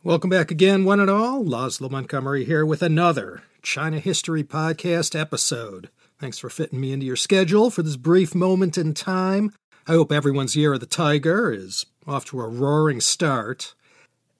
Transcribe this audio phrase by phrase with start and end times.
[0.00, 1.44] Welcome back again, one and all.
[1.44, 5.90] Laszlo Montgomery here with another China History Podcast episode.
[6.18, 9.52] Thanks for fitting me into your schedule for this brief moment in time.
[9.86, 13.74] I hope everyone's Year of the Tiger is off to a roaring start.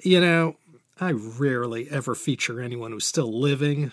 [0.03, 0.57] You know,
[1.01, 3.93] I rarely ever feature anyone who's still living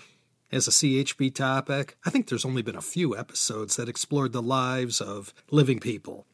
[0.51, 1.97] as a CHP topic.
[2.03, 6.25] I think there's only been a few episodes that explored the lives of living people.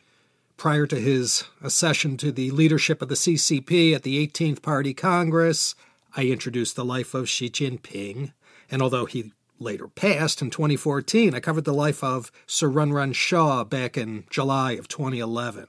[0.58, 5.76] Prior to his accession to the leadership of the CCP at the 18th Party Congress,
[6.16, 8.32] I introduced the life of Xi Jinping,
[8.72, 13.12] and although he later passed in 2014, I covered the life of Sir Run Run
[13.12, 15.68] Shaw back in July of 2011.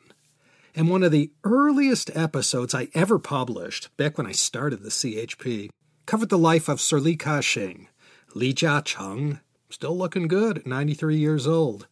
[0.74, 5.68] And one of the earliest episodes I ever published, back when I started the CHP,
[6.06, 7.88] covered the life of Sir Li Ka-shing,
[8.34, 11.88] Li Jiaqing, still looking good at 93 years old.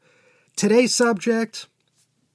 [0.54, 1.66] Today's subject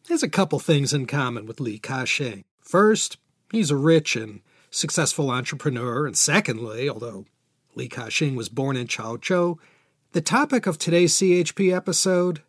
[0.10, 2.44] has a couple things in common with Li Ka-shing.
[2.60, 3.18] First,
[3.52, 7.26] he's a rich and successful entrepreneur, and secondly, although
[7.76, 9.58] Li Ka-shing was born in Chaozhou,
[10.12, 12.42] the topic of today's CHP episode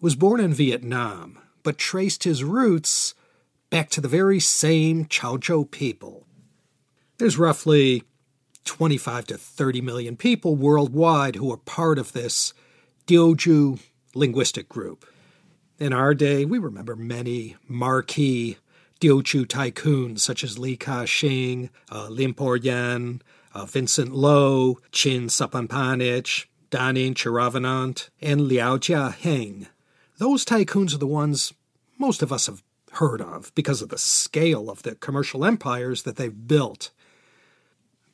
[0.00, 3.14] was born in Vietnam, but traced his roots
[3.70, 6.26] back to the very same Chaozhou people.
[7.18, 8.04] There's roughly
[8.64, 12.52] 25 to 30 million people worldwide who are part of this
[13.06, 13.80] Teochew
[14.14, 15.06] linguistic group.
[15.78, 18.56] In our day, we remember many marquee
[18.98, 23.20] Teochew tycoons such as Li Ka-shing, uh, Lim Por-yen,
[23.52, 29.66] uh, Vincent Lo, Chin Sophonpanich, Dhanin Chearavanont, and Liao Jia-heng.
[30.16, 31.52] Those tycoons are the ones
[31.98, 32.62] most of us have
[32.92, 36.90] heard of because of the scale of the commercial empires that they've built.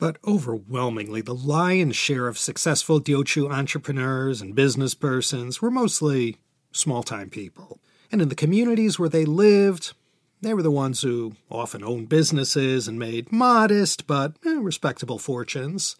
[0.00, 6.38] But overwhelmingly, the lion's share of successful Teochew entrepreneurs and business persons were mostly
[6.72, 7.78] small time people.
[8.10, 9.92] And in the communities where they lived,
[10.40, 15.96] they were the ones who often owned businesses and made modest but eh, respectable fortunes.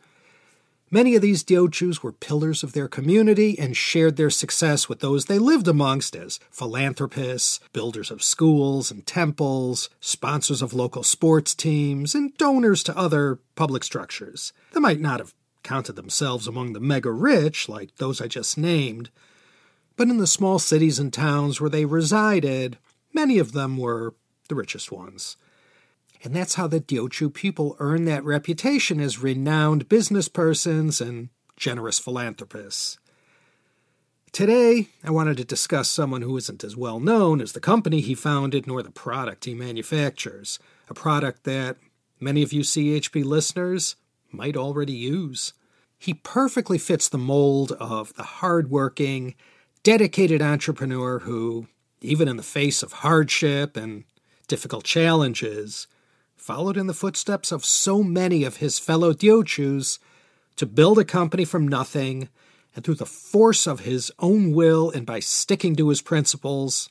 [0.90, 5.24] Many of these Teochews were pillars of their community and shared their success with those
[5.24, 12.14] they lived amongst as philanthropists, builders of schools and temples, sponsors of local sports teams,
[12.14, 14.52] and donors to other public structures.
[14.74, 19.08] They might not have counted themselves among the mega rich like those I just named,
[19.96, 22.78] but in the small cities and towns where they resided,
[23.12, 24.14] many of them were
[24.48, 25.36] the richest ones.
[26.24, 31.98] And that's how the Teochew people earned that reputation as renowned business persons and generous
[31.98, 32.98] philanthropists.
[34.30, 38.14] Today, I wanted to discuss someone who isn't as well known as the company he
[38.14, 41.76] founded nor the product he manufactures, a product that
[42.18, 43.96] many of you CHP listeners
[44.30, 45.52] might already use.
[45.98, 49.34] He perfectly fits the mold of the hardworking,
[49.82, 51.66] dedicated entrepreneur who,
[52.00, 54.04] even in the face of hardship and
[54.46, 55.86] difficult challenges,
[56.36, 59.98] followed in the footsteps of so many of his fellow Teochews
[60.56, 62.28] to build a company from nothing,
[62.74, 66.88] and through the force of his own will and by sticking to his principles,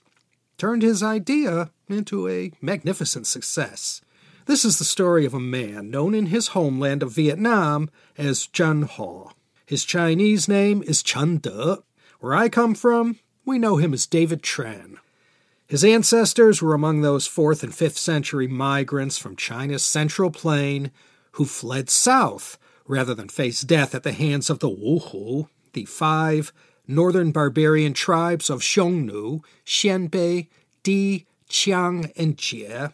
[0.58, 4.02] turned his idea into a magnificent success.
[4.46, 8.84] This is the story of a man known in his homeland of Vietnam as Chun
[8.84, 9.32] Ho.
[9.66, 11.78] His Chinese name is Chun De.
[12.22, 14.98] Where I come from, we know him as David Tran.
[15.66, 20.92] His ancestors were among those 4th and 5th century migrants from China's central plain
[21.32, 26.54] who fled south rather than face death at the hands of the Wuhu, the five
[26.88, 30.48] northern barbarian tribes of Xiongnu, Xianbei,
[30.84, 32.94] Di, Qiang, and Jie.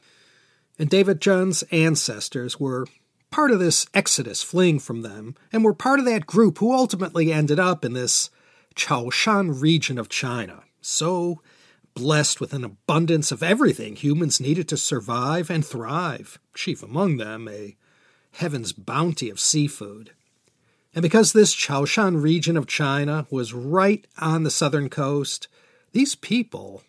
[0.80, 2.88] And David Chun's ancestors were
[3.30, 7.34] part of this exodus fleeing from them, and were part of that group who ultimately
[7.34, 8.30] ended up in this
[8.78, 10.64] Chaoshan region of China.
[10.82, 11.42] So
[11.96, 17.48] blessed with an abundance of everything humans needed to survive and thrive, chief among them
[17.48, 17.76] a
[18.34, 20.12] heaven's bounty of seafood.
[20.94, 25.48] And because this Chaoshan region of China was right on the southern coast,
[25.92, 26.84] these people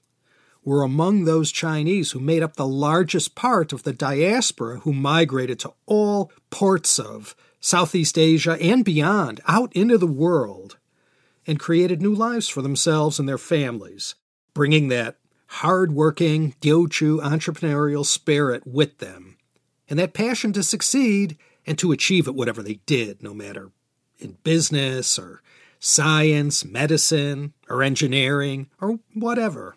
[0.65, 5.59] were among those Chinese who made up the largest part of the diaspora who migrated
[5.61, 10.78] to all ports of Southeast Asia and beyond, out into the world,
[11.49, 14.15] and created new lives for themselves and their families,
[14.55, 15.17] bringing that
[15.47, 19.39] hard-working Teochew entrepreneurial spirit with them
[19.89, 23.73] and that passion to succeed and to achieve at whatever they did, no matter
[24.19, 25.43] in business or
[25.81, 29.77] science, medicine, or engineering, or whatever.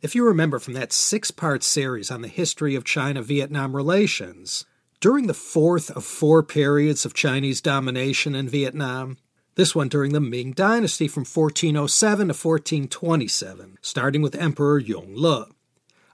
[0.00, 4.64] If you remember from that six part series on the history of China Vietnam relations,
[5.00, 9.18] during the fourth of four periods of Chinese domination in Vietnam,
[9.54, 15.50] this one during the Ming Dynasty from 1407 to 1427, starting with Emperor Yongle.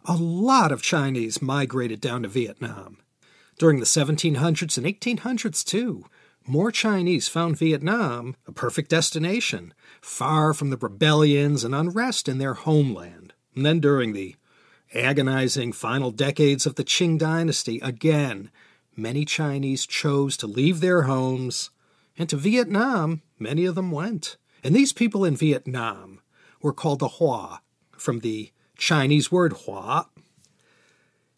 [0.05, 2.99] A lot of Chinese migrated down to Vietnam.
[3.58, 6.06] During the 1700s and 1800s, too,
[6.46, 12.55] more Chinese found Vietnam a perfect destination, far from the rebellions and unrest in their
[12.55, 13.34] homeland.
[13.55, 14.34] And then during the
[14.94, 18.50] agonizing final decades of the Qing dynasty, again,
[18.96, 21.70] many Chinese chose to leave their homes,
[22.17, 24.37] and to Vietnam, many of them went.
[24.62, 26.20] And these people in Vietnam
[26.61, 27.61] were called the Hua,
[27.96, 30.08] from the Chinese word Hua.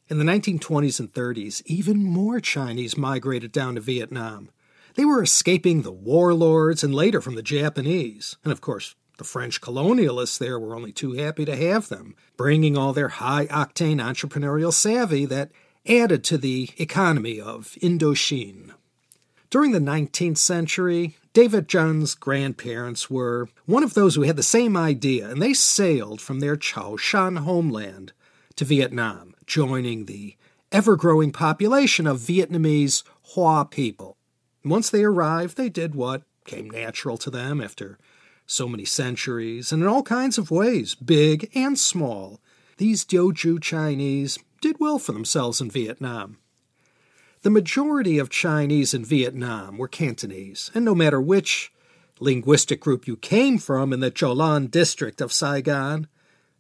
[0.09, 4.51] In the 1920s and 30s, even more Chinese migrated down to Vietnam.
[4.95, 8.37] They were escaping the warlords and later from the Japanese.
[8.43, 12.77] And of course, the French colonialists there were only too happy to have them, bringing
[12.77, 15.53] all their high octane entrepreneurial savvy that
[15.87, 18.73] added to the economy of Indochine.
[19.51, 24.77] During the 19th century, David Zhen's grandparents were one of those who had the same
[24.77, 28.13] idea, and they sailed from their Chaoshan homeland
[28.55, 30.37] to Vietnam, joining the
[30.71, 33.03] ever growing population of Vietnamese
[33.35, 34.17] Hoa people.
[34.65, 37.99] Once they arrived, they did what came natural to them after
[38.47, 42.41] so many centuries, and in all kinds of ways, big and small.
[42.77, 46.39] These Teochew Chinese did well for themselves in Vietnam.
[47.43, 51.73] The majority of Chinese in Vietnam were Cantonese, and no matter which
[52.19, 56.07] linguistic group you came from in the Cholon district of Saigon,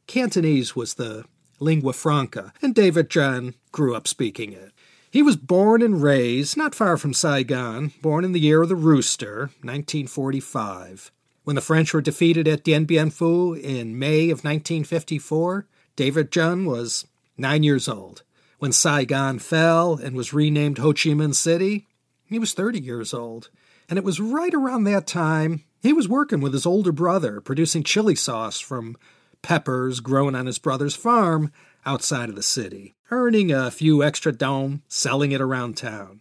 [0.07, 1.27] Cantonese was the
[1.59, 4.73] lingua franca, and David Zhen grew up speaking it.
[5.11, 8.77] He was born and raised not far from Saigon, born in the year of the
[8.77, 11.13] rooster, 1945.
[11.45, 16.65] When the French were defeated at Dien Bien Phu in May of 1954, David Zhen
[16.65, 17.07] was
[17.37, 18.23] nine years old.
[18.61, 21.87] When Saigon fell and was renamed Ho Chi Minh City,
[22.27, 23.49] he was 30 years old.
[23.89, 27.83] And it was right around that time he was working with his older brother, producing
[27.83, 28.99] chili sauce from
[29.41, 31.51] peppers grown on his brother's farm
[31.87, 36.21] outside of the city, earning a few extra dong, selling it around town.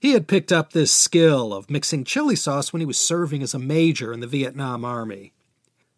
[0.00, 3.54] He had picked up this skill of mixing chili sauce when he was serving as
[3.54, 5.32] a major in the Vietnam Army.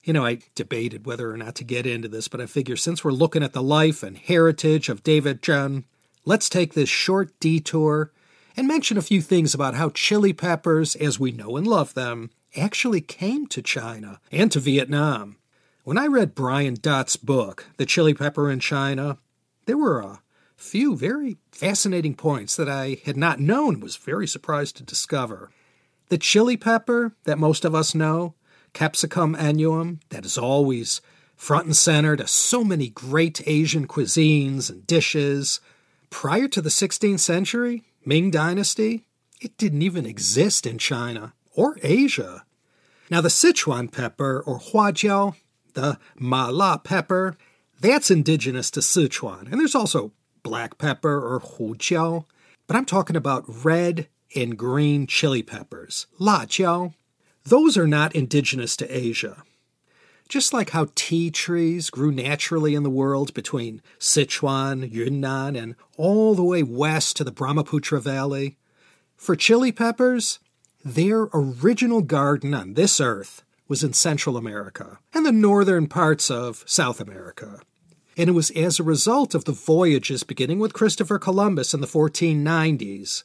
[0.02, 3.04] You know, I debated whether or not to get into this, but I figure since
[3.04, 5.84] we're looking at the life and heritage of David Zhen,
[6.24, 8.10] let's take this short detour
[8.56, 12.30] and mention a few things about how chili peppers, as we know and love them,
[12.56, 15.36] actually came to China and to Vietnam.
[15.84, 19.18] When I read Brian Dott's book, The Chili Pepper in China,
[19.66, 20.20] there were a
[20.56, 25.50] few very fascinating points that I had not known and was very surprised to discover.
[26.08, 28.34] The chili pepper that most of us know,
[28.72, 31.00] Capsicum annuum, that is always
[31.36, 35.60] front and center to so many great Asian cuisines and dishes.
[36.10, 39.04] Prior to the 16th century, Ming Dynasty,
[39.40, 42.44] it didn't even exist in China or Asia.
[43.10, 45.34] Now, the Sichuan pepper, or huajiao,
[45.74, 47.36] the mala pepper,
[47.80, 49.50] that's indigenous to Sichuan.
[49.50, 50.12] And there's also
[50.42, 52.24] black pepper or hujiao,
[52.66, 56.94] but I'm talking about red and green chili peppers, la jiao.
[57.44, 59.42] Those are not indigenous to Asia.
[60.28, 66.34] Just like how tea trees grew naturally in the world between Sichuan, Yunnan, and all
[66.34, 68.56] the way west to the Brahmaputra Valley,
[69.16, 70.38] for chili peppers,
[70.84, 76.64] their original garden on this earth was in Central America and the northern parts of
[76.66, 77.60] South America
[78.20, 81.86] and it was as a result of the voyages beginning with Christopher Columbus in the
[81.86, 83.24] 1490s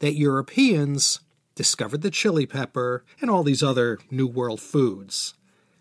[0.00, 1.20] that Europeans
[1.58, 5.34] discovered the chili pepper and all these other New World foods.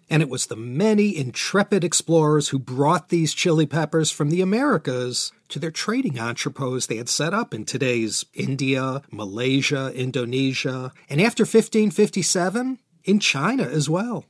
[0.10, 5.32] And it was the many intrepid explorers who brought these chili peppers from the Americas
[5.50, 11.44] to their trading entrepôts they had set up in today's India, Malaysia, Indonesia, and after
[11.44, 14.26] 1557, in China as well.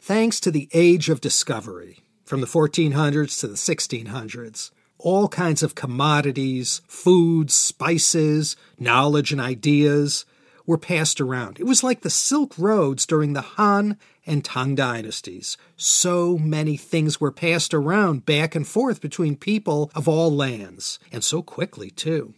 [0.00, 4.72] Thanks to the age of discovery, from the 1400s to the 1600s.
[4.98, 10.24] All kinds of commodities, foods, spices, knowledge, and ideas
[10.66, 11.58] were passed around.
[11.60, 15.56] It was like the Silk Roads during the Han and Tang dynasties.
[15.76, 21.22] So many things were passed around back and forth between people of all lands, and
[21.22, 22.34] so quickly, too.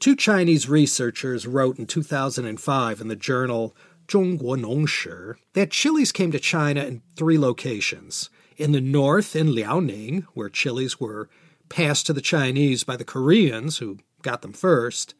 [0.00, 3.76] Two Chinese researchers wrote in 2005 in the journal
[4.08, 10.24] Zhongguo Nongshi that chilies came to China in three locations in the north, in Liaoning,
[10.34, 11.28] where chilies were
[11.70, 15.14] passed to the Chinese by the Koreans, who got them first.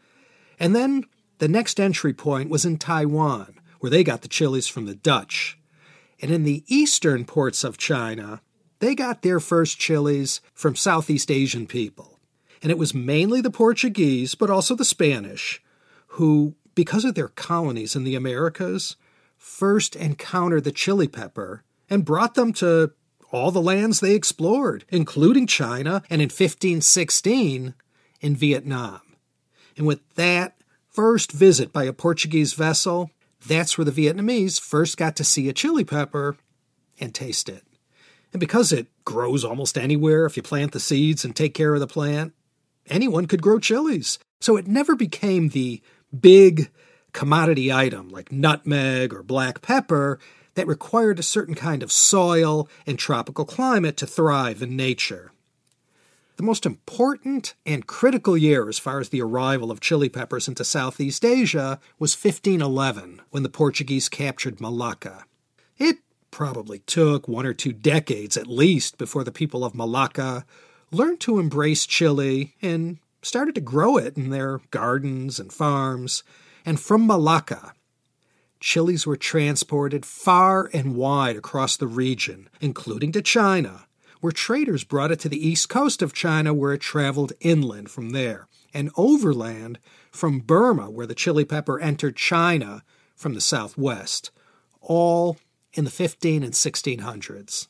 [0.58, 1.04] And then
[1.38, 5.58] the next entry point was in Taiwan, where they got the chilies from the Dutch.
[6.20, 8.42] And in the eastern ports of China,
[8.80, 12.18] they got their first chilies from Southeast Asian people.
[12.62, 15.62] And it was mainly the Portuguese, but also the Spanish,
[16.08, 18.96] who, because of their colonies in the Americas,
[19.38, 22.92] first encountered the chili pepper and brought them to
[23.32, 27.74] all the lands they explored, including China and in 1516
[28.20, 29.00] in Vietnam.
[29.76, 30.56] And with that
[30.88, 33.10] first visit by a Portuguese vessel,
[33.46, 36.36] that's where the Vietnamese first got to see a chili pepper
[36.98, 37.64] and taste it.
[38.32, 41.80] And because it grows almost anywhere if you plant the seeds and take care of
[41.80, 42.32] the plant,
[42.88, 44.18] anyone could grow chilies.
[44.40, 45.82] So it never became the
[46.18, 46.70] big
[47.12, 50.18] commodity item like nutmeg or black pepper
[50.54, 55.32] that required a certain kind of soil and tropical climate to thrive in nature.
[56.36, 60.64] The most important and critical year as far as the arrival of chili peppers into
[60.64, 65.24] Southeast Asia was 1511, when the Portuguese captured Malacca.
[65.76, 65.98] It
[66.30, 70.46] probably took one or two decades at least before the people of Malacca
[70.90, 76.22] learned to embrace chili and started to grow it in their gardens and farms.
[76.64, 77.74] And from Malacca,
[78.60, 83.86] chilies were transported far and wide across the region, including to China,
[84.20, 88.10] where traders brought it to the east coast of China, where it traveled inland from
[88.10, 89.78] there, and overland
[90.10, 92.84] from Burma, where the chili pepper entered China
[93.16, 94.30] from the southwest,
[94.80, 95.38] all
[95.72, 97.68] in the 15 and 1600s.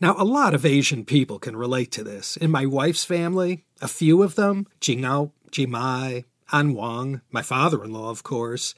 [0.00, 2.36] Now, a lot of Asian people can relate to this.
[2.36, 7.92] In my wife's family, a few of them, Jingao, Jimai, An Wang, my father in
[7.92, 8.74] law, of course,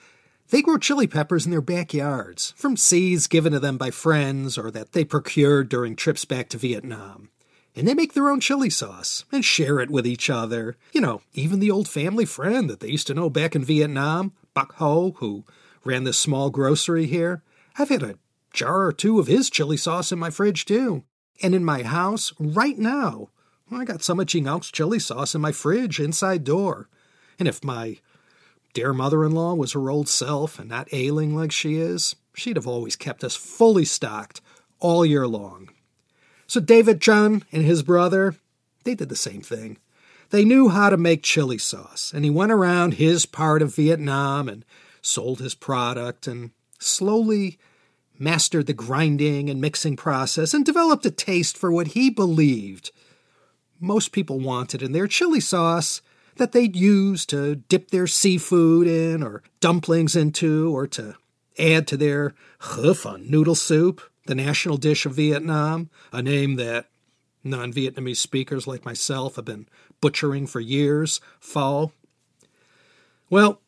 [0.50, 4.70] they grow chili peppers in their backyards, from seeds given to them by friends or
[4.70, 7.30] that they procured during trips back to Vietnam.
[7.74, 10.76] And they make their own chili sauce and share it with each other.
[10.92, 14.32] You know, even the old family friend that they used to know back in Vietnam,
[14.54, 15.44] Bak Ho, who
[15.84, 17.42] ran this small grocery here.
[17.78, 18.18] I've had a
[18.54, 21.04] jar or two of his chili sauce in my fridge too.
[21.42, 23.28] And in my house, right now,
[23.70, 26.88] I got some of Jing'ao's chili sauce in my fridge inside door.
[27.38, 27.98] And if my
[28.76, 32.56] dear mother in law was her old self and not ailing like she is, she'd
[32.56, 34.42] have always kept us fully stocked
[34.80, 35.70] all year long.
[36.46, 38.34] So David Chun and his brother,
[38.84, 39.78] they did the same thing.
[40.28, 44.46] They knew how to make chili sauce, and he went around his part of Vietnam
[44.46, 44.62] and
[45.00, 47.58] sold his product and slowly
[48.18, 52.90] mastered the grinding and mixing process and developed a taste for what he believed
[53.80, 56.02] most people wanted in their chili sauce
[56.36, 61.16] that they'd use to dip their seafood in or dumplings into or to
[61.58, 66.86] add to their fun noodle soup, the national dish of Vietnam, a name that
[67.44, 69.68] non Vietnamese speakers like myself have been
[70.00, 71.92] butchering for years, pho.
[73.30, 73.60] Well,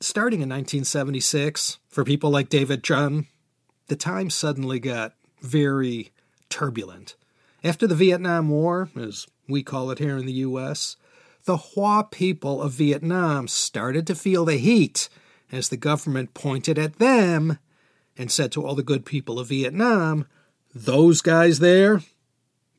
[0.00, 3.26] starting in 1976, for people like David Chun,
[3.88, 6.12] the time suddenly got very
[6.48, 7.14] turbulent.
[7.62, 10.96] After the Vietnam War, as we call it here in the U.S.,
[11.46, 15.08] the Hua people of Vietnam started to feel the heat
[15.50, 17.58] as the government pointed at them
[18.18, 20.26] and said to all the good people of Vietnam,
[20.74, 22.02] Those guys there,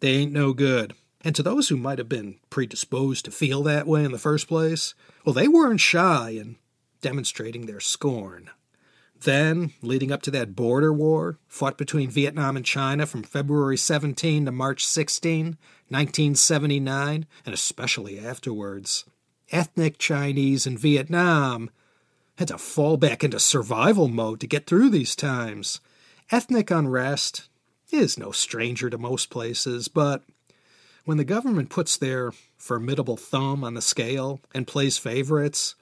[0.02, 0.94] they ain't no good.
[1.22, 4.48] And to those who might have been predisposed to feel that way in the first
[4.48, 4.94] place,
[5.26, 6.58] well, they weren't shy in
[7.02, 8.50] demonstrating their scorn.
[9.22, 14.46] Then, leading up to that border war fought between Vietnam and China from February 17
[14.46, 15.58] to March 16,
[15.90, 19.06] 1979, and especially afterwards,
[19.52, 21.70] ethnic Chinese in Vietnam
[22.38, 25.80] had to fall back into survival mode to get through these times.
[26.32, 27.50] Ethnic unrest
[27.92, 30.24] is no stranger to most places, but
[31.06, 35.76] when the government puts their formidable thumb on the scale and plays favorites,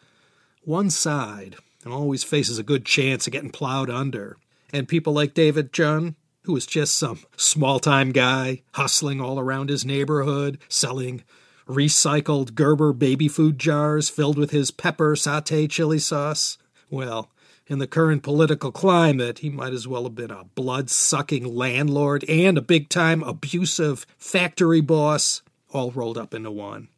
[0.64, 4.38] one side always faces a good chance of getting plowed under.
[4.74, 9.70] And people like David Chun, who was just some small time guy hustling all around
[9.70, 11.24] his neighborhood, selling
[11.68, 16.58] recycled Gerber baby food jars filled with his pepper saute chili sauce.
[16.90, 17.32] Well,
[17.68, 22.24] in the current political climate, he might as well have been a blood sucking landlord
[22.30, 26.90] and a big time abusive factory boss, all rolled up into one.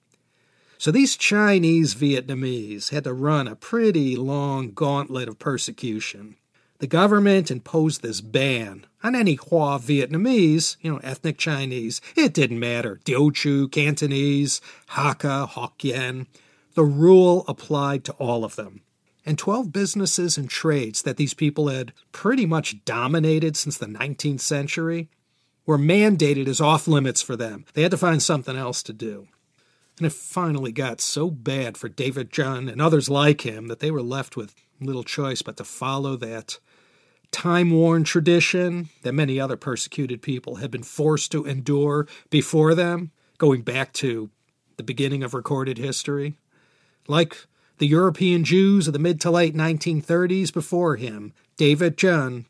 [0.78, 6.36] So these Chinese Vietnamese had to run a pretty long gauntlet of persecution.
[6.80, 12.02] The government imposed this ban on any Hua Vietnamese, you know, ethnic Chinese.
[12.16, 13.00] It didn't matter.
[13.04, 16.28] Teochew, Cantonese, Hakka, Hokkien.
[16.76, 18.82] The rule applied to all of them.
[19.26, 24.42] And 12 businesses and trades that these people had pretty much dominated since the 19th
[24.42, 25.10] century,
[25.68, 27.66] were mandated as off limits for them.
[27.74, 29.28] They had to find something else to do.
[29.98, 33.92] And it finally got so bad for David Jun and others like him that they
[33.92, 36.60] were left with little choice but to follow that
[37.38, 43.12] time worn tradition that many other persecuted people had been forced to endure before them,
[43.38, 44.32] going back to
[44.78, 46.36] the beginning of recorded history.
[47.08, 47.46] Like
[47.78, 52.48] the European Jews of the mid to late 1930s before him, David Jun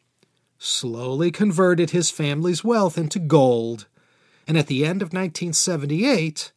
[0.57, 3.87] slowly converted his family's wealth into gold,
[4.47, 6.53] and at the end of 1978,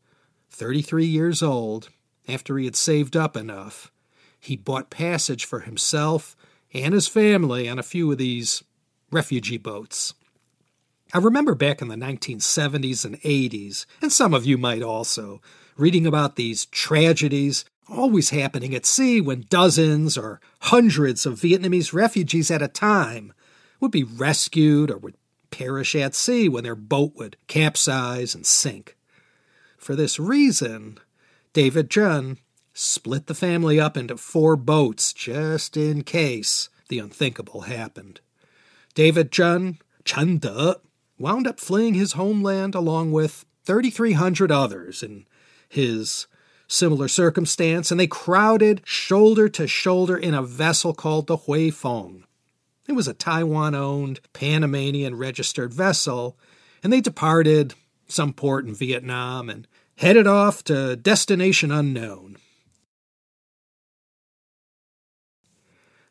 [0.51, 1.89] 33 years old,
[2.29, 3.91] after he had saved up enough,
[4.39, 6.37] he bought passage for himself
[6.73, 8.63] and his family on a few of these
[9.11, 10.15] refugee boats.
[11.13, 15.41] I remember back in the 1970s and 80s, and some of you might also,
[15.77, 22.51] reading about these tragedies always happening at sea when dozens or hundreds of Vietnamese refugees
[22.51, 23.33] at a time
[23.81, 25.17] would be rescued or would
[25.51, 28.97] perish at sea when their boat would capsize and sink.
[29.77, 30.99] For this reason,
[31.53, 32.39] David Jun
[32.73, 38.21] split the family up into four boats just in case the unthinkable happened.
[38.95, 40.77] David Chun De,
[41.19, 45.27] wound up fleeing his homeland along with 3,300 others in
[45.69, 46.27] his
[46.67, 52.25] similar circumstance, and they crowded shoulder to shoulder in a vessel called the Hui Fong.
[52.89, 56.39] It was a Taiwan owned Panamanian registered vessel,
[56.83, 57.75] and they departed
[58.09, 62.37] some port in Vietnam and headed off to destination unknown.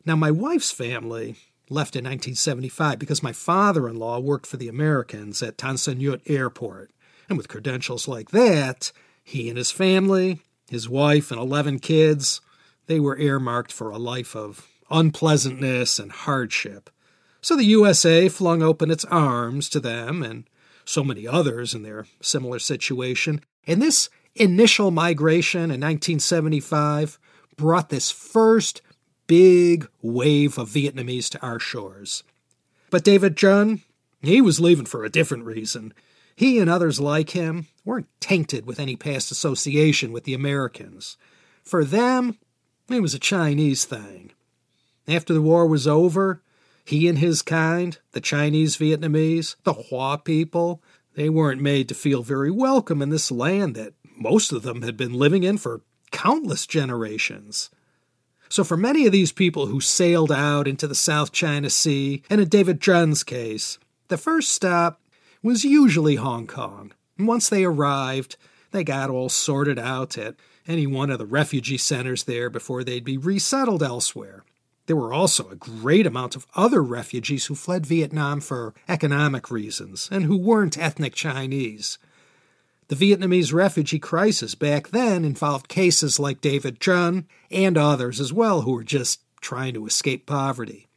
[0.09, 1.35] Now, my wife's family
[1.69, 5.99] left in 1975 because my father in law worked for the Americans at Tan Son
[5.99, 6.89] Nhut Airport.
[7.29, 8.91] And with credentials like that,
[9.23, 12.41] he and his family, his wife, and 11 kids,
[12.87, 16.89] they were earmarked for a life of unpleasantness and hardship.
[17.39, 20.45] So the USA flung open its arms to them and
[20.85, 23.41] so many others in their similar situation.
[23.67, 27.19] And this initial migration in 1975
[27.55, 28.81] brought this first
[29.29, 32.23] big wave of Vietnamese to our shores.
[32.89, 33.83] But David Jun,
[34.23, 35.93] he was leaving for a different reason.
[36.35, 41.15] He and others like him weren't tainted with any past association with the Americans.
[41.61, 42.39] For them,
[42.89, 44.31] it was a Chinese thing.
[45.07, 46.41] After the war was over,
[46.83, 50.81] he and his kind, the Chinese Vietnamese, the Hua people,
[51.13, 54.97] they weren't made to feel very welcome in this land that most of them had
[54.97, 57.69] been living in for countless generations.
[58.49, 62.41] So, for many of these people who sailed out into the South China Sea, and
[62.41, 64.99] in David Jun's case, the first stop
[65.43, 66.91] was usually Hong Kong.
[67.17, 68.37] And once they arrived,
[68.71, 70.35] they got all sorted out at
[70.67, 74.43] any one of the refugee centers there before they'd be resettled elsewhere.
[74.87, 80.09] There were also a great amount of other refugees who fled Vietnam for economic reasons
[80.11, 81.99] and who weren't ethnic Chinese.
[82.89, 88.61] The Vietnamese refugee crisis back then involved cases like David Jun and others as well
[88.61, 90.87] who were just trying to escape poverty.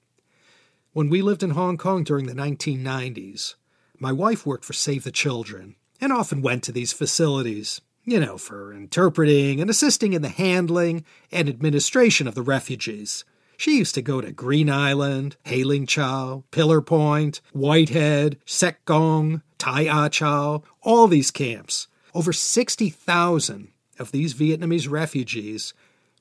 [0.94, 3.56] When we lived in Hong Kong during the 1990s,
[3.98, 8.38] my wife worked for Save the Children and often went to these facilities, you know,
[8.38, 13.26] for interpreting and assisting in the handling and administration of the refugees.
[13.58, 19.42] She used to go to Green Island, Hei Ling Chau, Pillar Point, Whitehead, Sek Gong,
[19.62, 21.86] Tai A ah Chau, all these camps.
[22.14, 25.72] Over 60,000 of these Vietnamese refugees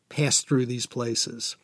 [0.10, 1.56] passed through these places.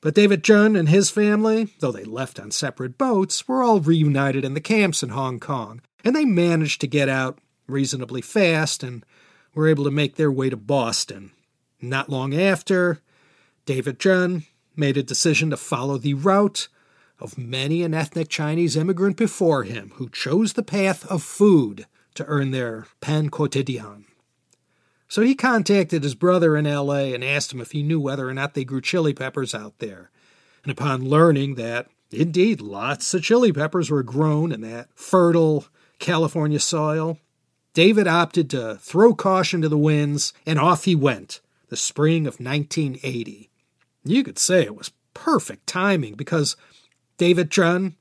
[0.00, 4.44] But David Jun and his family, though they left on separate boats, were all reunited
[4.44, 9.04] in the camps in Hong Kong, and they managed to get out reasonably fast and
[9.54, 11.30] were able to make their way to Boston.
[11.80, 13.00] Not long after,
[13.66, 16.66] David Jun made a decision to follow the route
[17.20, 22.24] of many an ethnic Chinese immigrant before him who chose the path of food to
[22.26, 24.04] earn their pain quotidien.
[25.08, 28.34] So he contacted his brother in LA and asked him if he knew whether or
[28.34, 30.10] not they grew chili peppers out there.
[30.62, 35.66] And upon learning that, indeed, lots of chili peppers were grown in that fertile
[35.98, 37.18] California soil,
[37.74, 42.40] David opted to throw caution to the winds, and off he went, the spring of
[42.40, 43.50] 1980.
[44.04, 46.56] You could say it was perfect timing because
[47.20, 47.96] David Jun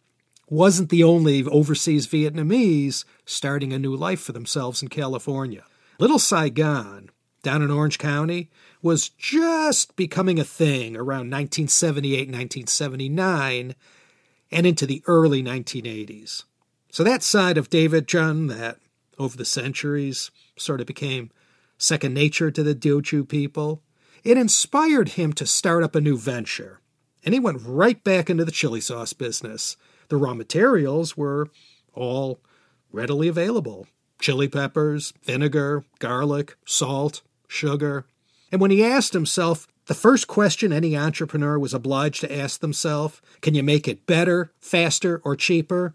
[0.47, 5.65] wasn't the only overseas Vietnamese starting a new life for themselves in California.
[5.99, 7.09] Little Saigon,
[7.43, 8.49] down in Orange County,
[8.81, 13.75] was just becoming a thing around 1978 1979
[14.53, 16.45] and into the early 1980s.
[16.89, 18.77] So that side of David Jun that
[19.17, 21.29] over the centuries sort of became
[21.77, 23.83] second nature to the Teochew people,
[24.23, 26.79] it inspired him to start up a new venture
[27.29, 29.77] and he went right back into the chili sauce business.
[30.07, 31.49] The raw materials were
[31.93, 32.39] all
[32.91, 33.85] readily available
[34.19, 38.07] chili peppers, vinegar, garlic, salt, sugar.
[38.51, 43.21] And when he asked himself, the first question any entrepreneur was obliged to ask themselves
[43.41, 45.93] can you make it better, faster, or cheaper?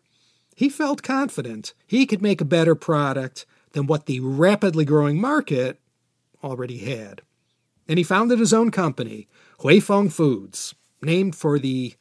[0.55, 5.81] He felt confident he could make a better product than what the rapidly growing market
[6.45, 7.23] already had.
[7.89, 9.27] And he founded his own company,
[9.59, 11.95] Huifeng Foods, named for the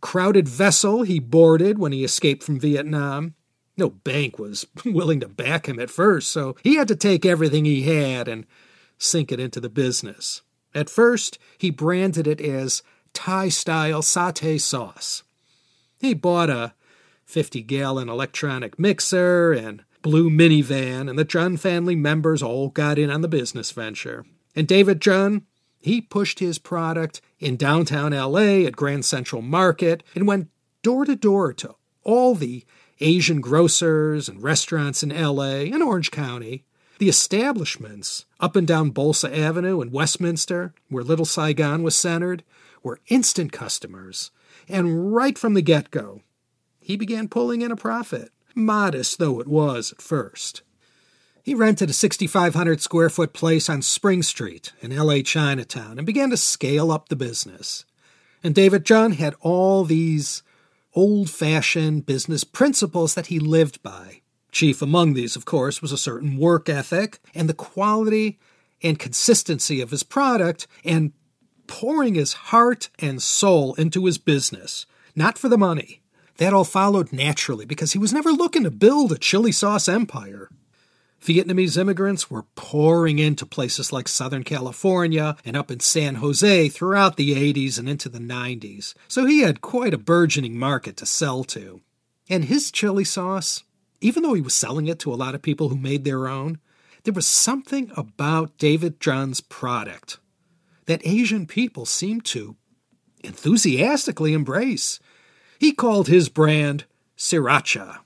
[0.00, 3.34] crowded vessel he boarded when he escaped from Vietnam.
[3.76, 7.64] No bank was willing to back him at first, so he had to take everything
[7.64, 8.46] he had and
[8.98, 10.42] sink it into the business.
[10.74, 12.82] At first, he branded it as
[13.12, 15.22] Thai style satay sauce.
[15.98, 16.74] He bought a
[17.24, 23.10] 50 gallon electronic mixer and blue minivan, and the Jun family members all got in
[23.10, 24.24] on the business venture.
[24.54, 25.46] And David Jun,
[25.80, 30.48] he pushed his product in downtown LA at Grand Central Market and went
[30.82, 31.74] door to door to
[32.04, 32.64] all the
[33.00, 36.64] Asian grocers and restaurants in LA and Orange County
[37.00, 42.44] the establishments up and down Bolsa Avenue in Westminster, where Little Saigon was centered,
[42.82, 44.30] were instant customers.
[44.68, 46.20] And right from the get go,
[46.78, 50.60] he began pulling in a profit, modest though it was at first.
[51.42, 56.30] He rented a 6,500 square foot place on Spring Street in LA Chinatown and began
[56.30, 57.84] to scale up the business.
[58.42, 60.42] And David John had all these
[60.94, 64.20] old fashioned business principles that he lived by.
[64.52, 68.38] Chief among these, of course, was a certain work ethic and the quality
[68.82, 71.12] and consistency of his product and
[71.66, 76.00] pouring his heart and soul into his business, not for the money.
[76.38, 80.50] That all followed naturally because he was never looking to build a chili sauce empire.
[81.20, 87.16] Vietnamese immigrants were pouring into places like Southern California and up in San Jose throughout
[87.16, 91.44] the 80s and into the 90s, so he had quite a burgeoning market to sell
[91.44, 91.82] to.
[92.28, 93.64] And his chili sauce
[94.00, 96.58] even though he was selling it to a lot of people who made their own,
[97.04, 100.18] there was something about David John's product
[100.86, 102.56] that Asian people seemed to
[103.22, 104.98] enthusiastically embrace.
[105.58, 106.84] He called his brand
[107.16, 107.98] Sriracha.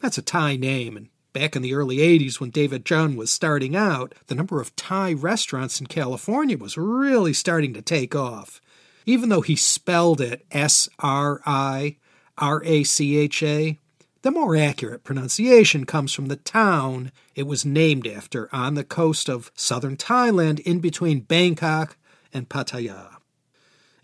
[0.00, 1.08] That's a Thai name, and
[1.38, 5.12] back in the early 80s when David Chun was starting out, the number of Thai
[5.12, 8.60] restaurants in California was really starting to take off.
[9.06, 11.96] Even though he spelled it S R I
[12.38, 13.78] R A C H A,
[14.22, 19.28] the more accurate pronunciation comes from the town it was named after on the coast
[19.28, 21.96] of southern Thailand in between Bangkok
[22.34, 23.18] and Pattaya.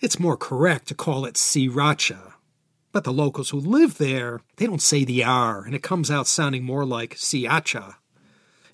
[0.00, 2.33] It's more correct to call it Sriracha,
[2.94, 6.28] but the locals who live there, they don't say the R, and it comes out
[6.28, 7.96] sounding more like Siacha.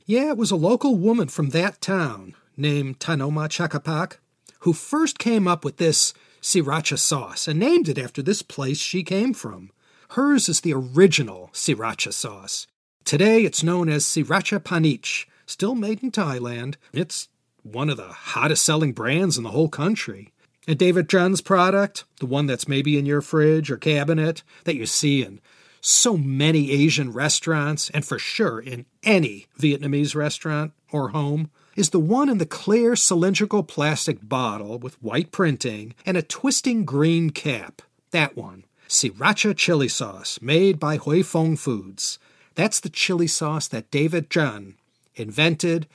[0.05, 4.19] Yeah, it was a local woman from that town named Thanom Chakkapak
[4.61, 9.03] who first came up with this Sriracha sauce and named it after this place she
[9.03, 9.71] came from.
[10.11, 12.67] Hers is the original sriracha sauce.
[13.05, 16.75] Today it's known as Sriraja Panich, still made in Thailand.
[16.93, 17.29] It's
[17.63, 20.33] one of the hottest selling brands in the whole country.
[20.71, 24.87] And David Chun's product, the one that's maybe in your fridge or cabinet, that you
[24.87, 25.41] see in
[25.81, 31.99] so many Asian restaurants, and for sure in any Vietnamese restaurant or home, is the
[31.99, 37.83] one in the clear cylindrical plastic bottle with white printing and a twisting green cap.
[38.13, 38.63] That one.
[38.89, 42.21] Sriracha chili sauce made by Huifeng Foods.
[42.55, 44.77] That's the chili sauce that David Chun
[45.17, 45.89] invented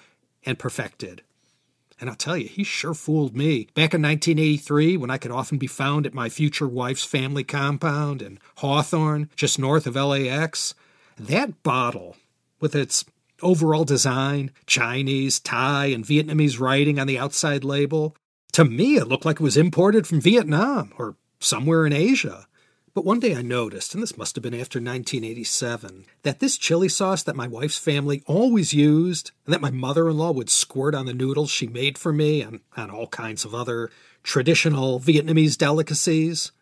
[0.45, 1.21] and perfected.
[1.99, 3.67] And I'll tell you, he sure fooled me.
[3.73, 8.21] Back in 1983, when I could often be found at my future wife's family compound
[8.21, 10.73] in Hawthorne, just north of LAX,
[11.17, 12.17] that bottle,
[12.60, 13.05] with its
[13.41, 18.15] overall design, Chinese, Thai, and Vietnamese writing on the outside label,
[18.53, 22.47] to me it looked like it was imported from Vietnam or somewhere in Asia.
[22.95, 26.88] But one day I noticed, and this must have been after 1987, that this chili
[26.88, 30.95] sauce that my wife's family always used, and that my mother in law would squirt
[30.95, 33.91] on the noodles she made for me and on all kinds of other
[34.23, 36.53] traditional Vietnamese delicacies,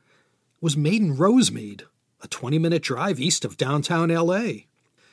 [0.59, 1.83] was made in Rosemead,
[2.23, 4.63] a 20 minute drive east of downtown LA.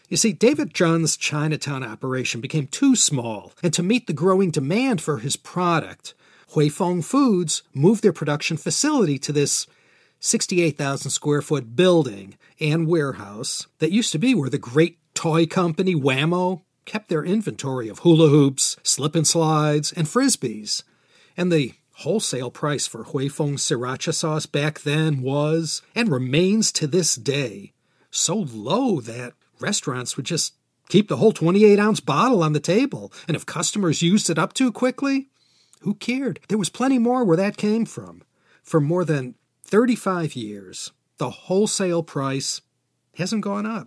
[0.09, 5.03] You see, David Chun's Chinatown operation became too small, and to meet the growing demand
[5.03, 6.15] for his product,
[6.55, 9.67] Huifeng Foods moved their production facility to this
[10.21, 15.95] 68,000 square foot building and warehouse that used to be where the great toy company
[15.95, 20.83] Wham-O kept their inventory of hula hoops, slip and slides, and frisbees.
[21.37, 27.15] And the wholesale price for Huifeng sriracha sauce back then was, and remains to this
[27.15, 27.73] day,
[28.11, 30.55] so low that restaurants would just
[30.89, 33.13] keep the whole 28 ounce bottle on the table.
[33.29, 35.29] And if customers used it up too quickly,
[35.81, 36.41] who cared?
[36.49, 38.23] There was plenty more where that came from.
[38.63, 39.35] For more than
[39.71, 42.61] 35 years, the wholesale price
[43.15, 43.87] hasn't gone up.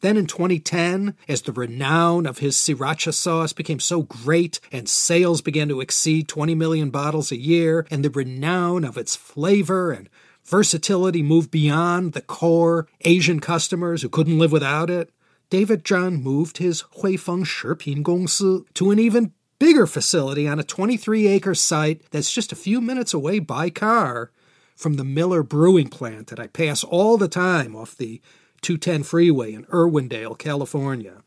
[0.00, 5.42] Then in 2010, as the renown of his sriracha sauce became so great and sales
[5.42, 10.08] began to exceed 20 million bottles a year, and the renown of its flavor and
[10.42, 15.10] versatility moved beyond the core Asian customers who couldn't live without it,
[15.50, 21.26] David John moved his Huifeng Shiping Gongsi to an even bigger facility on a 23
[21.26, 24.30] acre site that's just a few minutes away by car
[24.74, 28.20] from the Miller Brewing Plant that I pass all the time off the
[28.62, 31.22] 210 freeway in Irwindale, California.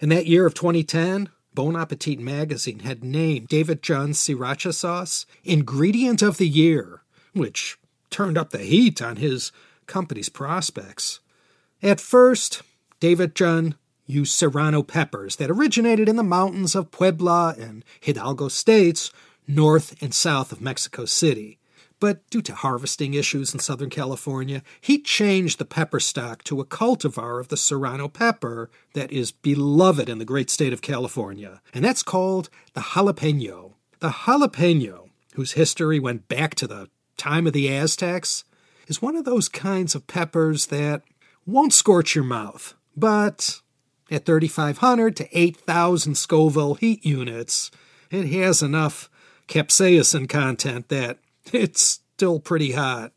[0.00, 6.22] In that year of 2010, Bon Appetit magazine had named David John's sriracha sauce ingredient
[6.22, 7.78] of the year, which
[8.10, 9.52] turned up the heat on his
[9.86, 11.20] company's prospects.
[11.82, 12.62] At first,
[13.00, 13.74] David John
[14.06, 19.12] used serrano peppers that originated in the mountains of Puebla and Hidalgo states
[19.46, 21.57] north and south of Mexico City.
[22.00, 26.64] But due to harvesting issues in Southern California, he changed the pepper stock to a
[26.64, 31.84] cultivar of the serrano pepper that is beloved in the great state of California, and
[31.84, 33.72] that's called the jalapeno.
[33.98, 38.44] The jalapeno, whose history went back to the time of the Aztecs,
[38.86, 41.02] is one of those kinds of peppers that
[41.46, 43.60] won't scorch your mouth, but
[44.10, 47.70] at 3,500 to 8,000 Scoville heat units,
[48.10, 49.10] it has enough
[49.48, 51.18] capsaicin content that
[51.52, 53.12] it's still pretty hot.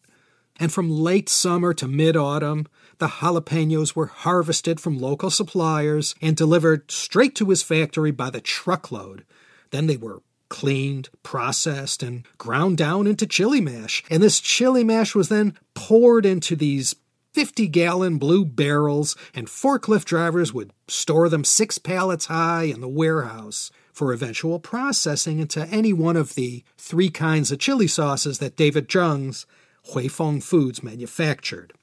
[0.59, 2.67] And from late summer to mid autumn,
[2.99, 8.41] the jalapenos were harvested from local suppliers and delivered straight to his factory by the
[8.41, 9.25] truckload.
[9.71, 14.03] Then they were cleaned, processed, and ground down into chili mash.
[14.11, 16.95] And this chili mash was then poured into these
[17.33, 22.89] 50 gallon blue barrels, and forklift drivers would store them six pallets high in the
[22.89, 28.55] warehouse for eventual processing into any one of the three kinds of chili sauces that
[28.55, 29.45] David Zhang's
[29.91, 31.73] Huifeng Foods manufactured.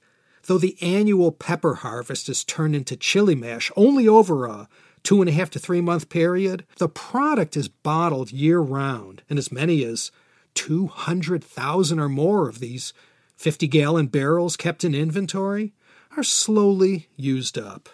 [0.47, 4.69] Though the annual pepper harvest is turned into chili mash only over a
[5.03, 9.39] two and a half to three month period, the product is bottled year round, and
[9.39, 10.11] as many as
[10.55, 12.93] 200,000 or more of these
[13.37, 15.73] 50 gallon barrels kept in inventory
[16.17, 17.89] are slowly used up.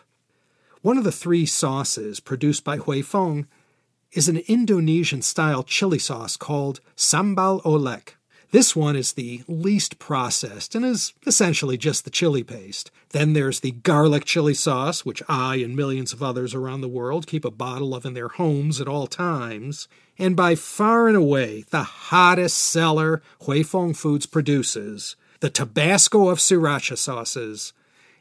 [0.80, 3.46] One of the three sauces produced by Huifeng
[4.14, 8.14] is an Indonesian style chili sauce called sambal oelek.
[8.52, 12.92] This one is the least processed and is essentially just the chili paste.
[13.10, 17.26] Then there's the garlic chili sauce, which I and millions of others around the world
[17.26, 19.88] keep a bottle of in their homes at all times.
[20.16, 26.96] And by far and away, the hottest seller Huifeng Foods produces, the Tabasco of sriracha
[26.96, 27.72] sauces,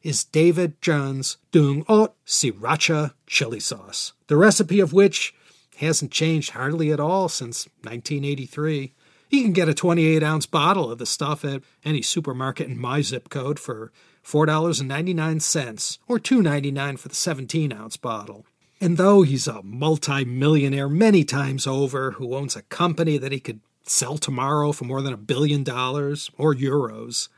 [0.01, 5.35] is David Zhan's Tương Ớt Sriracha Chili Sauce, the recipe of which
[5.77, 8.93] hasn't changed hardly at all since 1983.
[9.29, 13.01] You can get a 28 ounce bottle of the stuff at any supermarket in my
[13.01, 13.91] zip code for
[14.23, 18.45] $4.99 or $2.99 for the 17 ounce bottle.
[18.79, 23.61] And though he's a multi-millionaire many times over who owns a company that he could
[23.83, 27.29] sell tomorrow for more than a billion dollars or euros,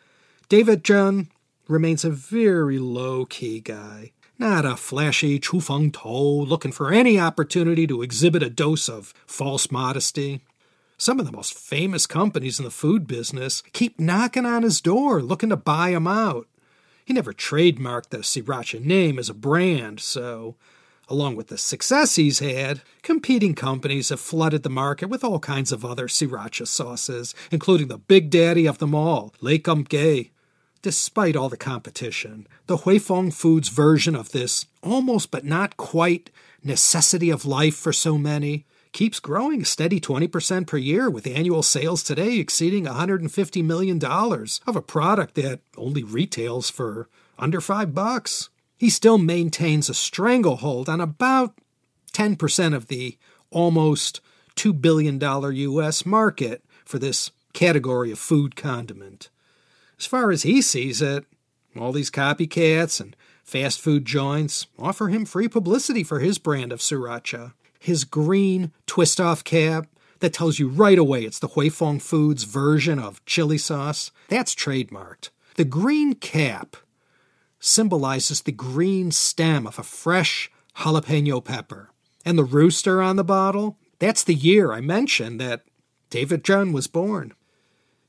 [0.49, 1.27] David Zhan
[1.67, 7.19] remains a very low key guy not a flashy Chu Feng Tou looking for any
[7.19, 10.41] opportunity to exhibit a dose of false modesty.
[10.97, 15.21] Some of the most famous companies in the food business keep knocking on his door
[15.21, 16.47] looking to buy him out.
[17.03, 20.55] He never trademarked the Sriracha name as a brand, so,
[21.07, 25.71] along with the success he's had, competing companies have flooded the market with all kinds
[25.71, 30.31] of other Sriracha sauces, including the big daddy of them all, Lee Kum Kee,
[30.85, 36.29] Despite all the competition, the Huifeng Foods version of this almost but not quite
[36.63, 41.63] necessity of life for so many keeps growing a steady 20% per year with annual
[41.63, 48.51] sales today exceeding $150 million of a product that only retails for under 5 bucks.
[48.77, 51.57] He still maintains a stranglehold on about
[52.13, 53.17] 10% of the
[53.49, 54.21] almost
[54.55, 59.31] $2 billion US market for this category of food condiment.
[59.99, 61.25] As far as he sees it,
[61.77, 66.79] all these copycats and fast food joints offer him free publicity for his brand of
[66.79, 67.53] sriracha.
[67.79, 69.87] His green twist off cap
[70.19, 75.29] that tells you right away it's the Huifeng Foods version of chili sauce, that's trademarked.
[75.55, 76.77] The green cap
[77.59, 81.91] symbolizes the green stem of a fresh jalapeno pepper.
[82.25, 85.63] And the rooster on the bottle, that's the year I mentioned that
[86.09, 87.33] David Zhan was born.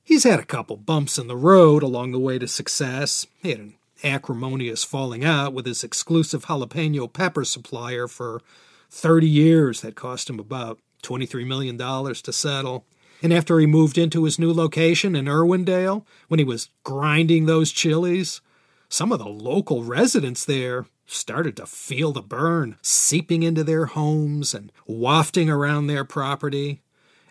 [0.07, 3.27] He's had a couple bumps in the road along the way to success.
[3.43, 8.41] He had an acrimonious falling out with his exclusive jalapeno pepper supplier for
[8.89, 12.85] 30 years that cost him about $23 million to settle.
[13.21, 17.73] And after he moved into his new location in Irwindale, when he was grinding those
[17.73, 18.41] chilies,
[18.89, 24.55] some of the local residents there started to feel the burn seeping into their homes
[24.55, 26.81] and wafting around their property.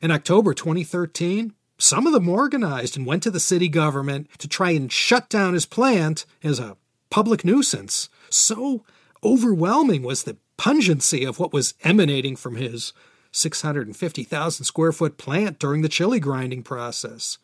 [0.01, 4.71] In October 2013, some of them organized and went to the city government to try
[4.71, 6.77] and shut down his plant as a
[7.09, 8.09] public nuisance.
[8.29, 8.83] So
[9.23, 12.93] overwhelming was the pungency of what was emanating from his
[13.31, 17.37] 650,000 square foot plant during the chili grinding process.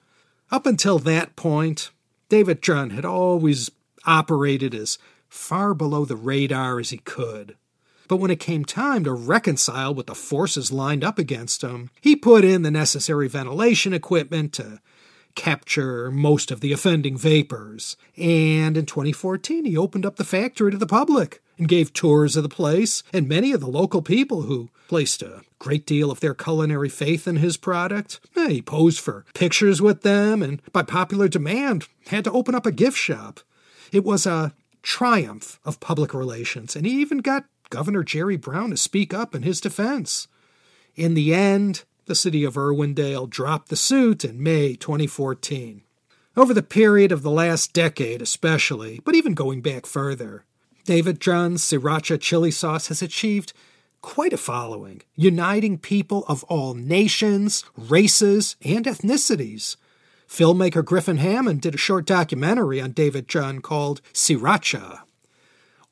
[0.49, 1.91] Up until that point,
[2.29, 3.69] David Tran had always
[4.05, 7.55] operated as far below the radar as he could.
[8.11, 12.13] But when it came time to reconcile with the forces lined up against him, he
[12.13, 14.81] put in the necessary ventilation equipment to
[15.33, 17.95] capture most of the offending vapors.
[18.17, 22.43] And in 2014, he opened up the factory to the public and gave tours of
[22.43, 26.33] the place, and many of the local people who placed a great deal of their
[26.33, 28.19] culinary faith in his product.
[28.35, 32.73] He posed for pictures with them, and by popular demand, had to open up a
[32.73, 33.39] gift shop.
[33.93, 38.77] It was a triumph of public relations, and he even got Governor Jerry Brown to
[38.77, 40.27] speak up in his defense.
[40.95, 45.81] In the end, the city of Irwindale dropped the suit in May 2014.
[46.37, 50.45] Over the period of the last decade, especially, but even going back further,
[50.85, 53.53] David Tran's Sriracha chili sauce has achieved
[54.01, 59.77] quite a following, uniting people of all nations, races, and ethnicities.
[60.27, 65.01] Filmmaker Griffin Hammond did a short documentary on David Tran called Sriracha.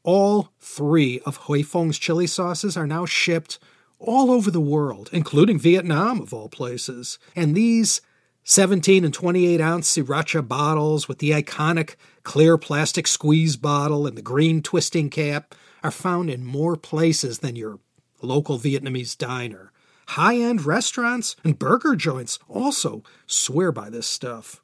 [0.03, 3.59] All three of Huy Fong's chili sauces are now shipped
[3.99, 7.19] all over the world, including Vietnam, of all places.
[7.35, 8.01] And these
[8.43, 14.21] 17 and 28 ounce sriracha bottles with the iconic clear plastic squeeze bottle and the
[14.21, 17.79] green twisting cap are found in more places than your
[18.21, 19.71] local Vietnamese diner.
[20.07, 24.61] High end restaurants and burger joints also swear by this stuff.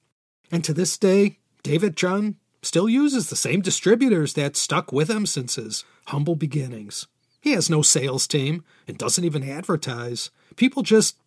[0.52, 5.26] And to this day, David Tran still uses the same distributors that stuck with him
[5.26, 7.08] since his humble beginnings.
[7.42, 10.32] He has no sales team and doesn't even advertise.
[10.56, 11.18] People just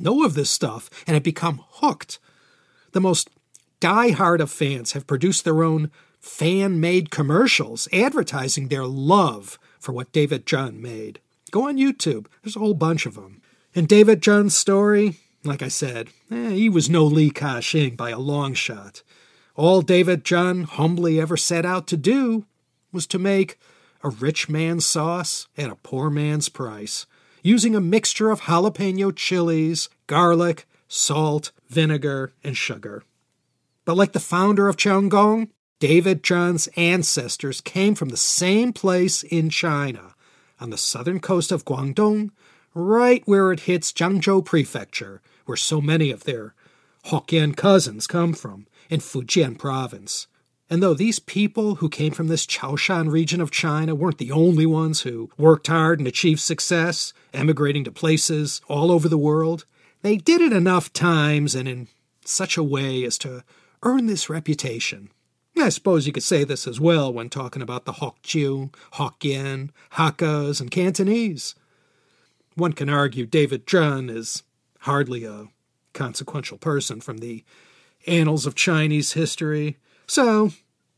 [0.00, 2.18] know of this stuff and have become hooked.
[2.92, 3.28] The most
[3.80, 10.12] die-hard of fans have produced their own fan made commercials advertising their love for what
[10.12, 11.20] David Tran made.
[11.50, 13.42] Go on YouTube, there's a whole bunch of them.
[13.74, 18.18] And David Tran's story, like I said, eh, he was no Li Ka-shing by a
[18.18, 19.02] long shot.
[19.56, 22.44] All David Tran humbly ever set out to do
[22.92, 23.58] was to make
[24.04, 27.06] a rich man's sauce at a poor man's price,
[27.42, 33.02] using a mixture of jalapeno chilies, garlic, salt, vinegar, and sugar.
[33.86, 39.48] But like the founder of Gong, David Tran's ancestors came from the same place in
[39.48, 40.14] China,
[40.60, 42.30] on the southern coast of Guangdong,
[42.74, 46.54] right where it hits Zhangzhou Prefecture, where so many of their
[47.06, 50.26] Hokkien cousins come from, in Fujian Province.
[50.68, 54.66] And though these people who came from this Chaoshan region of China weren't the only
[54.66, 59.64] ones who worked hard and achieved success, emigrating to places all over the world,
[60.02, 61.88] they did it enough times and in
[62.24, 63.44] such a way as to
[63.82, 65.10] earn this reputation.
[65.58, 70.60] I suppose you could say this as well when talking about the Hokjiu, Hokkien, Hakkas,
[70.60, 71.54] and Cantonese.
[72.56, 74.42] One can argue David Tran is
[74.80, 75.46] hardly a
[75.94, 77.42] consequential person from the
[78.06, 80.52] annals of Chinese history, so,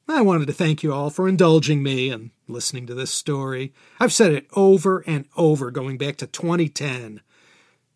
[0.07, 3.73] I wanted to thank you all for indulging me and listening to this story.
[3.99, 7.21] I've said it over and over going back to 2010.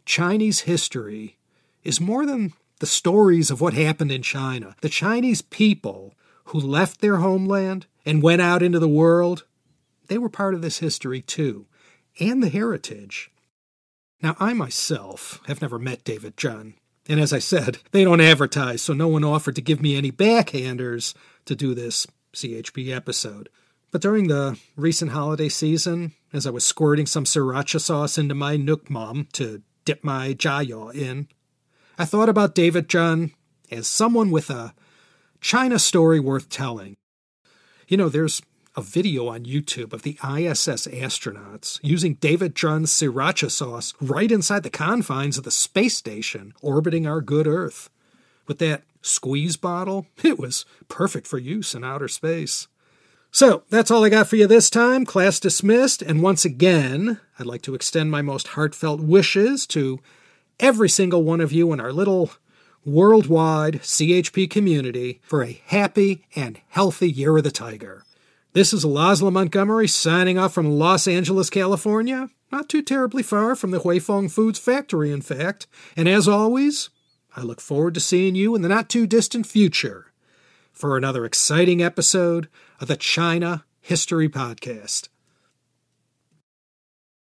[0.04, 1.36] Chinese history
[1.84, 4.74] is more than the stories of what happened in China.
[4.80, 6.14] The Chinese people
[6.46, 9.44] who left their homeland and went out into the world,
[10.08, 11.66] they were part of this history too,
[12.18, 13.30] and the heritage.
[14.22, 16.74] Now, I myself have never met David Tran,
[17.08, 20.12] and as I said, they don't advertise, so no one offered to give me any
[20.12, 21.14] backhanders
[21.46, 23.48] to do this CHP episode.
[23.90, 28.56] But during the recent holiday season, as I was squirting some sriracha sauce into my
[28.56, 31.28] nuoc mam to dip my jiao in,
[31.98, 33.32] I thought about David Tran
[33.70, 34.74] as someone with a
[35.40, 36.96] China story worth telling.
[37.88, 38.40] You know, there's
[38.74, 44.62] a video on YouTube of the ISS astronauts using David Tran's sriracha sauce right inside
[44.62, 47.90] the confines of the space station orbiting our good Earth.
[48.46, 52.68] With that squeeze bottle, it was perfect for use in outer space.
[53.30, 55.06] So, that's all I got for you this time.
[55.06, 56.02] Class dismissed.
[56.02, 60.00] And once again, I'd like to extend my most heartfelt wishes to
[60.60, 62.32] every single one of you in our little
[62.84, 68.04] worldwide CHP community for a happy and healthy Year of the Tiger.
[68.54, 72.28] This is Laszlo Montgomery signing off from Los Angeles, California.
[72.50, 75.66] Not too terribly far from the Huy Fong Foods factory, in fact.
[75.96, 76.90] And as always,
[77.34, 80.12] I look forward to seeing you in the not too distant future
[80.70, 85.08] for another exciting episode of the China History Podcast.